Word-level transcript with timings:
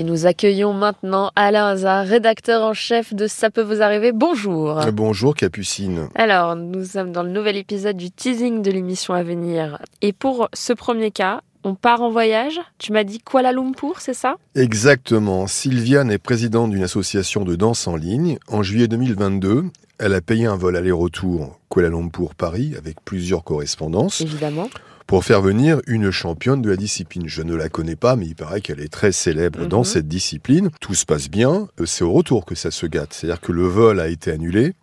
Et 0.00 0.02
nous 0.02 0.24
accueillons 0.24 0.72
maintenant 0.72 1.30
Alain 1.36 1.66
Hazard, 1.66 2.06
rédacteur 2.06 2.62
en 2.62 2.72
chef 2.72 3.12
de 3.12 3.26
Ça 3.26 3.50
peut 3.50 3.60
vous 3.60 3.82
arriver. 3.82 4.12
Bonjour. 4.12 4.80
Bonjour 4.94 5.34
Capucine. 5.34 6.08
Alors, 6.14 6.56
nous 6.56 6.86
sommes 6.86 7.12
dans 7.12 7.22
le 7.22 7.28
nouvel 7.28 7.58
épisode 7.58 7.98
du 7.98 8.10
teasing 8.10 8.62
de 8.62 8.70
l'émission 8.70 9.12
à 9.12 9.22
venir. 9.22 9.78
Et 10.00 10.14
pour 10.14 10.48
ce 10.54 10.72
premier 10.72 11.10
cas, 11.10 11.42
on 11.64 11.74
part 11.74 12.02
en 12.02 12.10
voyage 12.10 12.60
Tu 12.78 12.92
m'as 12.92 13.04
dit 13.04 13.18
Kuala 13.20 13.52
Lumpur, 13.52 14.00
c'est 14.00 14.14
ça? 14.14 14.36
Exactement. 14.54 15.46
Sylviane 15.46 16.10
est 16.10 16.18
présidente 16.18 16.70
d'une 16.70 16.82
association 16.82 17.44
de 17.44 17.56
danse 17.56 17.86
en 17.86 17.96
ligne. 17.96 18.38
En 18.48 18.62
juillet 18.62 18.88
2022, 18.88 19.64
elle 19.98 20.14
a 20.14 20.20
payé 20.20 20.46
un 20.46 20.56
vol 20.56 20.76
aller-retour 20.76 21.58
Kuala 21.70 21.88
Lumpur-Paris 21.90 22.74
avec 22.78 22.96
plusieurs 23.04 23.44
correspondances. 23.44 24.20
Évidemment. 24.20 24.68
Pour 25.06 25.24
faire 25.24 25.42
venir 25.42 25.80
une 25.88 26.10
championne 26.12 26.62
de 26.62 26.70
la 26.70 26.76
discipline. 26.76 27.24
Je 27.26 27.42
ne 27.42 27.54
la 27.56 27.68
connais 27.68 27.96
pas, 27.96 28.14
mais 28.14 28.26
il 28.26 28.36
paraît 28.36 28.60
qu'elle 28.60 28.80
est 28.80 28.92
très 28.92 29.10
célèbre 29.12 29.66
dans 29.66 29.78
Mhm. 29.80 29.84
cette 29.84 30.08
discipline. 30.08 30.70
Tout 30.80 30.94
se 30.94 31.04
passe 31.04 31.28
bien. 31.28 31.66
Euh, 31.80 31.84
C'est 31.86 32.04
au 32.04 32.12
retour 32.12 32.44
que 32.46 32.54
ça 32.54 32.70
se 32.70 32.86
gâte. 32.86 33.12
C'est-à-dire 33.12 33.40
que 33.40 33.50
le 33.52 33.64
vol 33.66 33.98
a 33.98 34.06
été 34.08 34.30
annulé 34.30 34.74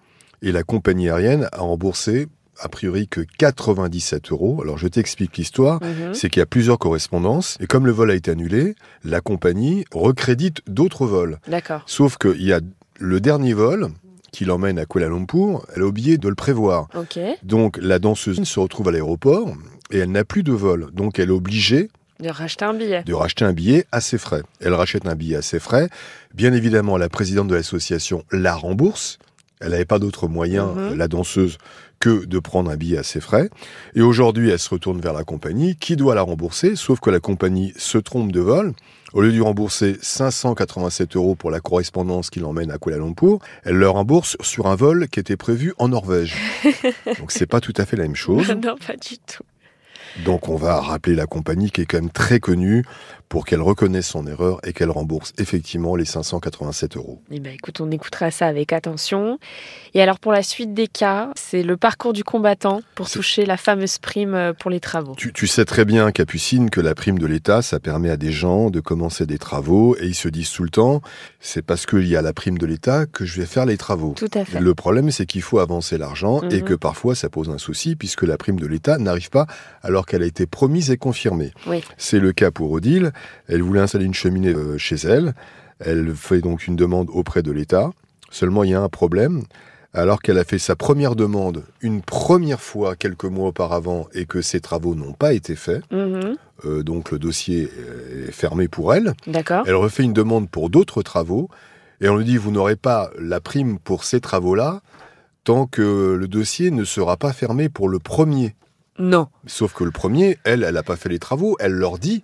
et 0.41 0.51
la 0.51 0.63
compagnie 0.63 1.09
aérienne 1.09 1.47
a 1.53 1.61
remboursé 1.61 2.27
a 2.59 2.69
priori 2.69 3.07
que 3.07 3.21
97 3.37 4.31
euros. 4.31 4.59
Alors 4.61 4.77
je 4.77 4.87
t'explique 4.87 5.37
l'histoire. 5.37 5.81
Mhm. 5.83 6.13
c'est 6.13 6.29
qu'il 6.29 6.39
y 6.39 6.43
a 6.43 6.47
plusieurs 6.47 6.79
correspondances, 6.79 7.57
et 7.59 7.67
comme 7.67 7.85
le 7.85 7.91
vol 7.91 8.11
a 8.11 8.15
été 8.15 8.31
annulé, 8.31 8.75
la 9.03 9.21
compagnie 9.21 9.85
recrédite 9.91 10.61
d'autres 10.67 11.05
vols. 11.05 11.39
D'accord. 11.47 11.83
Sauf 11.85 12.17
qu'il 12.17 12.41
y 12.43 12.53
a 12.53 12.59
le 12.99 13.19
dernier 13.19 13.53
vol 13.53 13.89
qui 14.31 14.45
l'emmène 14.45 14.77
à 14.79 14.85
Kuala 14.85 15.07
Lumpur, 15.09 15.65
elle 15.75 15.81
a 15.83 15.85
oublié 15.85 16.17
de 16.17 16.27
le 16.27 16.35
prévoir. 16.35 16.87
Ok. 16.95 17.19
Donc 17.43 17.77
la 17.81 17.99
danseuse 17.99 18.43
se 18.43 18.59
retrouve 18.59 18.89
à 18.89 18.91
l'aéroport, 18.91 19.53
et 19.91 19.99
elle 19.99 20.11
n'a 20.11 20.23
plus 20.25 20.43
de 20.43 20.51
vol. 20.51 20.87
Donc 20.93 21.17
elle 21.19 21.29
est 21.29 21.33
obligée 21.33 21.89
De 22.19 22.29
racheter 22.29 22.65
un 22.65 22.73
billet. 22.73 23.03
de 23.03 23.13
racheter 23.13 23.45
un 23.45 23.53
billet 23.53 23.85
à 23.91 24.01
ses 24.01 24.17
frais. 24.17 24.41
Elle 24.59 24.73
rachète 24.73 25.07
un 25.07 25.15
billet 25.15 25.37
à 25.37 25.41
ses 25.41 25.59
frais. 25.59 25.89
Bien 26.33 26.53
évidemment, 26.53 26.97
la 26.97 27.09
présidente 27.09 27.47
de 27.47 27.55
l'association 27.55 28.23
la 28.31 28.53
rembourse. 28.55 29.17
Elle 29.59 29.71
n'avait 29.71 29.85
pas 29.85 29.99
d'autre 29.99 30.27
moyen, 30.27 30.67
Mhm. 30.67 30.77
euh, 30.79 30.95
la 30.95 31.07
danseuse, 31.07 31.57
que 31.99 32.25
de 32.25 32.37
prendre 32.39 32.69
un 32.69 32.75
billet 32.75 32.97
à 32.99 33.03
ses 33.03 33.19
frais. 33.19 33.49
Et 33.95 34.01
aujourd'hui, 34.01 34.51
elle 34.51 34.59
se 34.59 34.69
retourne 34.69 35.01
vers 35.01 35.13
la 35.13 35.23
compagnie 35.23 35.75
qui 35.75 35.95
doit 35.95 36.13
la 36.13 36.21
rembourser, 36.21 36.75
sauf 36.75 36.99
que 36.99 37.09
la 37.09 37.19
compagnie 37.19 37.73
se 37.75 37.97
trompe 37.97 38.31
de 38.31 38.39
vol. 38.39 38.73
Au 39.13 39.21
lieu 39.21 39.29
de 39.29 39.33
lui 39.33 39.41
rembourser 39.41 39.97
587 40.01 41.15
euros 41.15 41.33
pour 41.35 41.49
la 41.49 41.59
correspondance 41.59 42.29
qui 42.29 42.39
l'emmène 42.39 42.69
à 42.69 42.77
Kuala 42.77 42.97
Lumpur, 42.99 43.39
elle 43.63 43.75
le 43.77 43.89
rembourse 43.89 44.37
sur 44.41 44.67
un 44.67 44.75
vol 44.75 45.07
qui 45.07 45.19
était 45.19 45.37
prévu 45.37 45.73
en 45.79 45.87
Norvège. 45.87 46.35
Donc 47.19 47.31
c'est 47.31 47.47
pas 47.47 47.61
tout 47.61 47.73
à 47.77 47.85
fait 47.85 47.97
la 47.97 48.03
même 48.03 48.15
chose. 48.15 48.49
non, 48.51 48.75
pas 48.85 48.93
du 48.95 49.17
tout. 49.17 49.43
Donc 50.25 50.49
on 50.49 50.55
va 50.55 50.79
rappeler 50.81 51.15
la 51.15 51.25
compagnie 51.25 51.69
qui 51.71 51.81
est 51.81 51.85
quand 51.85 51.99
même 51.99 52.09
très 52.11 52.39
connue 52.39 52.83
pour 53.29 53.45
qu'elle 53.45 53.61
reconnaisse 53.61 54.07
son 54.07 54.25
erreur 54.27 54.59
et 54.63 54.73
qu'elle 54.73 54.89
rembourse 54.91 55.33
effectivement 55.37 55.95
les 55.95 56.05
587 56.05 56.95
euros. 56.97 57.21
Eh 57.31 57.39
ben, 57.39 57.53
écoute, 57.53 57.81
on 57.81 57.91
écoutera 57.91 58.31
ça 58.31 58.47
avec 58.47 58.71
attention. 58.73 59.37
Et 59.93 60.01
alors, 60.01 60.19
pour 60.19 60.31
la 60.31 60.43
suite 60.43 60.73
des 60.73 60.87
cas, 60.87 61.31
c'est 61.35 61.63
le 61.63 61.75
parcours 61.77 62.13
du 62.13 62.23
combattant 62.23 62.81
pour 62.95 63.09
toucher 63.09 63.45
la 63.45 63.57
fameuse 63.57 63.97
prime 63.97 64.33
euh, 64.33 64.53
pour 64.53 64.71
les 64.71 64.79
travaux. 64.79 65.13
Tu, 65.17 65.33
tu 65.33 65.47
sais 65.47 65.65
très 65.65 65.83
bien, 65.85 66.11
Capucine, 66.11 66.69
que 66.69 66.79
la 66.81 66.95
prime 66.95 67.19
de 67.19 67.25
l'État, 67.25 67.61
ça 67.61 67.79
permet 67.79 68.09
à 68.09 68.17
des 68.17 68.31
gens 68.31 68.69
de 68.69 68.79
commencer 68.79 69.25
des 69.25 69.37
travaux 69.37 69.95
et 69.99 70.05
ils 70.07 70.15
se 70.15 70.29
disent 70.29 70.51
tout 70.51 70.63
le 70.63 70.69
temps, 70.69 71.01
c'est 71.39 71.61
parce 71.61 71.85
qu'il 71.85 72.07
y 72.07 72.15
a 72.15 72.21
la 72.21 72.33
prime 72.33 72.57
de 72.57 72.65
l'État 72.65 73.05
que 73.05 73.25
je 73.25 73.39
vais 73.41 73.45
faire 73.47 73.65
les 73.65 73.77
travaux. 73.77 74.13
Tout 74.15 74.29
à 74.33 74.45
fait. 74.45 74.59
Le 74.59 74.73
problème, 74.73 75.11
c'est 75.11 75.25
qu'il 75.25 75.41
faut 75.41 75.59
avancer 75.59 75.97
l'argent 75.97 76.41
et 76.49 76.57
Mhm. 76.61 76.63
que 76.63 76.73
parfois 76.73 77.15
ça 77.15 77.29
pose 77.29 77.49
un 77.49 77.57
souci 77.57 77.95
puisque 77.95 78.23
la 78.23 78.37
prime 78.37 78.59
de 78.59 78.65
l'État 78.67 78.97
n'arrive 78.97 79.29
pas 79.29 79.47
alors 79.81 80.05
qu'elle 80.05 80.23
a 80.23 80.25
été 80.25 80.45
promise 80.45 80.91
et 80.91 80.97
confirmée. 80.97 81.51
Oui. 81.67 81.83
C'est 81.97 82.19
le 82.19 82.31
cas 82.33 82.51
pour 82.51 82.71
Odile. 82.71 83.11
Elle 83.47 83.61
voulait 83.61 83.79
installer 83.81 84.05
une 84.05 84.13
cheminée 84.13 84.53
euh, 84.53 84.77
chez 84.77 84.95
elle. 84.95 85.33
Elle 85.79 86.15
fait 86.15 86.41
donc 86.41 86.67
une 86.67 86.75
demande 86.75 87.09
auprès 87.11 87.43
de 87.43 87.51
l'État. 87.51 87.91
Seulement, 88.31 88.63
il 88.63 88.71
y 88.71 88.73
a 88.73 88.81
un 88.81 88.89
problème. 88.89 89.43
Alors 89.93 90.21
qu'elle 90.21 90.37
a 90.37 90.43
fait 90.43 90.59
sa 90.59 90.75
première 90.75 91.15
demande 91.15 91.63
une 91.81 92.01
première 92.01 92.59
fois 92.61 92.95
quelques 92.95 93.23
mois 93.25 93.47
auparavant 93.47 94.07
et 94.13 94.25
que 94.25 94.41
ses 94.41 94.59
travaux 94.59 94.93
n'ont 94.95 95.13
pas 95.13 95.33
été 95.33 95.55
faits, 95.55 95.81
Mhm. 95.91 96.35
euh, 96.65 96.83
donc 96.83 97.09
le 97.09 97.17
dossier 97.19 97.71
est 98.27 98.31
fermé 98.31 98.67
pour 98.67 98.93
elle, 98.93 99.13
D'accord. 99.25 99.63
elle 99.65 99.75
refait 99.75 100.03
une 100.03 100.13
demande 100.13 100.49
pour 100.49 100.69
d'autres 100.69 101.01
travaux 101.01 101.49
et 102.01 102.09
on 102.09 102.17
lui 102.17 102.25
dit 102.25 102.37
vous 102.37 102.51
n'aurez 102.51 102.75
pas 102.75 103.09
la 103.17 103.39
prime 103.39 103.79
pour 103.79 104.03
ces 104.03 104.19
travaux-là 104.19 104.81
tant 105.45 105.65
que 105.65 106.13
le 106.19 106.27
dossier 106.27 106.69
ne 106.69 106.83
sera 106.83 107.17
pas 107.17 107.31
fermé 107.33 107.69
pour 107.69 107.87
le 107.89 107.97
premier. 107.97 108.55
Non. 108.99 109.29
Sauf 109.47 109.73
que 109.73 109.83
le 109.85 109.91
premier, 109.91 110.37
elle, 110.43 110.63
elle 110.63 110.75
n'a 110.75 110.83
pas 110.83 110.97
fait 110.97 111.09
les 111.09 111.17
travaux, 111.19 111.55
elle 111.59 111.71
leur 111.73 111.97
dit 111.97 112.21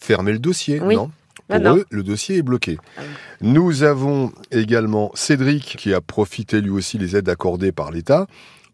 fermez 0.00 0.32
le 0.32 0.38
dossier. 0.38 0.80
Oui. 0.80 0.96
Non. 0.96 1.10
Ah 1.48 1.60
Pour 1.60 1.64
non. 1.70 1.76
eux, 1.76 1.86
le 1.90 2.02
dossier 2.02 2.38
est 2.38 2.42
bloqué. 2.42 2.76
Ah. 2.98 3.02
Nous 3.40 3.82
avons 3.84 4.32
également 4.50 5.12
Cédric 5.14 5.76
qui 5.78 5.94
a 5.94 6.00
profité 6.00 6.60
lui 6.60 6.70
aussi 6.70 6.98
des 6.98 7.14
aides 7.16 7.28
accordées 7.28 7.70
par 7.72 7.92
l'État 7.92 8.26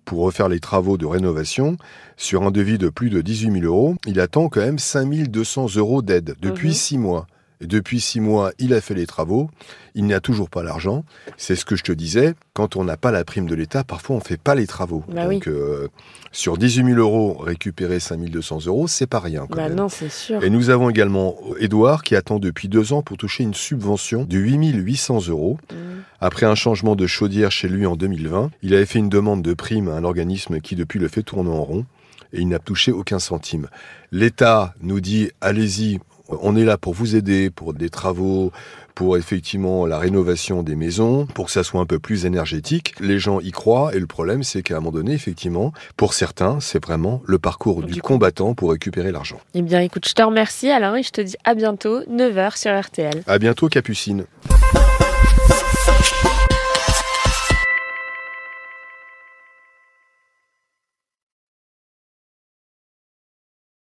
pour 0.07 0.21
refaire 0.25 0.49
les 0.49 0.59
travaux 0.59 0.97
de 0.97 1.05
rénovation 1.07 1.77
sur 2.17 2.43
un 2.45 2.51
devis 2.51 2.79
de 2.79 2.89
plus 2.89 3.11
de 3.11 3.21
18 3.21 3.53
000 3.61 3.65
euros. 3.67 3.97
Il 4.07 4.19
attend 4.21 4.49
quand 4.49 4.61
même 4.61 4.79
5 4.79 5.07
200 5.29 5.77
euros 5.77 6.01
d'aide 6.03 6.35
depuis 6.41 6.69
Mhm. 6.69 6.75
six 6.75 6.99
mois. 6.99 7.27
Depuis 7.63 8.01
six 8.01 8.21
mois, 8.21 8.53
il 8.59 8.75
a 8.75 8.81
fait 8.81 8.95
les 8.95 9.07
travaux. 9.07 9.51
Il 9.95 10.07
n'a 10.07 10.21
toujours 10.21 10.49
pas 10.51 10.63
l'argent. 10.63 11.05
C'est 11.37 11.55
ce 11.57 11.65
que 11.65 11.77
je 11.77 11.83
te 11.83 11.93
disais. 11.93 12.35
Quand 12.55 12.77
on 12.77 12.85
n'a 12.85 12.97
pas 12.97 13.11
la 13.11 13.25
prime 13.25 13.47
de 13.47 13.55
l'État, 13.55 13.85
parfois 13.85 14.17
on 14.17 14.19
ne 14.19 14.25
fait 14.25 14.41
pas 14.41 14.55
les 14.55 14.67
travaux. 14.67 15.05
Bah 15.09 15.27
Donc, 15.27 15.47
euh, 15.49 15.89
sur 16.33 16.57
18 16.59 16.87
000 16.95 16.99
euros, 16.99 17.35
récupérer 17.39 18.01
5 18.01 18.19
200 18.29 18.67
euros, 18.67 18.89
c'est 18.89 19.07
pas 19.07 19.21
rien 19.21 19.47
quand 19.49 19.57
Bah 19.57 19.69
même. 19.69 19.77
non, 19.77 19.89
c'est 19.89 20.11
sûr. 20.11 20.43
Et 20.43 20.51
nous 20.51 20.71
avons 20.71 20.91
également 20.91 21.37
Édouard 21.59 22.03
qui 22.03 22.17
attend 22.17 22.39
depuis 22.39 22.69
deux 22.69 22.93
ans 22.93 23.03
pour 23.03 23.17
toucher 23.17 23.43
une 23.45 23.55
subvention 23.55 24.25
de 24.25 24.39
8 24.39 24.73
800 24.73 25.29
euros. 25.29 25.59
Mhm. 25.73 25.79
Après 26.21 26.47
un 26.47 26.55
changement 26.55 26.95
de 26.97 27.07
chaudière 27.07 27.51
chez 27.51 27.69
lui 27.69 27.85
en 27.85 27.97
2020, 27.97 28.51
il 28.63 28.75
avait 28.75 28.87
fait 28.87 28.99
une 28.99 29.09
demande 29.09 29.43
de 29.43 29.55
prime 29.55 29.89
à 29.89 29.93
un 29.93 30.05
organisme 30.05 30.61
qui 30.61 30.77
depuis 30.77 30.99
le 31.01 31.09
fait 31.09 31.23
tourner 31.23 31.51
en 31.51 31.63
rond 31.65 31.87
et 32.33 32.41
il 32.41 32.49
n'a 32.49 32.59
touché 32.59 32.93
aucun 32.93 33.19
centime. 33.19 33.69
L'État 34.11 34.75
nous 34.81 35.01
dit 35.01 35.31
allez-y, 35.41 35.99
on 36.41 36.57
est 36.57 36.65
là 36.65 36.79
pour 36.79 36.95
vous 36.95 37.17
aider, 37.17 37.51
pour 37.51 37.75
des 37.75 37.91
travaux, 37.91 38.53
pour 38.95 39.17
effectivement 39.17 39.87
la 39.87 39.99
rénovation 39.99 40.63
des 40.63 40.75
maisons, 40.75 41.27
pour 41.27 41.47
que 41.47 41.53
ça 41.53 41.65
soit 41.65 41.81
un 41.81 41.87
peu 41.87 41.99
plus 41.99 42.27
énergétique. 42.27 42.95
Les 43.01 43.19
gens 43.19 43.41
y 43.41 43.51
croient 43.51 43.95
et 43.95 43.99
le 43.99 44.07
problème 44.07 44.43
c'est 44.43 44.63
qu'à 44.63 44.77
un 44.77 44.81
moment 44.81 44.93
donné, 44.93 45.13
effectivement, 45.13 45.73
pour 45.97 46.15
certains, 46.15 46.61
c'est 46.61 46.83
vraiment 46.85 47.23
le 47.27 47.39
parcours 47.39 47.83
du 47.83 47.93
Du 47.93 48.03
combattant 48.03 48.55
pour 48.55 48.71
récupérer 48.71 49.13
l'argent. 49.13 49.39
Eh 49.55 49.63
bien, 49.63 49.81
écoute, 49.81 50.09
je 50.09 50.15
te 50.15 50.23
remercie, 50.23 50.71
Alain, 50.71 50.97
et 50.97 51.03
je 51.03 51.11
te 51.11 51.21
dis 51.21 51.37
à 51.45 51.55
bientôt, 51.55 52.01
9h 52.05 52.59
sur 52.59 52.79
RTL. 52.79 53.23
À 53.27 53.39
bientôt, 53.39 53.69
Capucine. 53.69 54.25